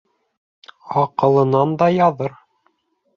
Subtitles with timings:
[1.01, 2.33] Аҡылынан да яҙыр.